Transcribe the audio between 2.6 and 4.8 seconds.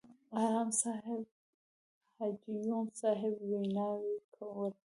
یون صاحب ویناوې وکړې.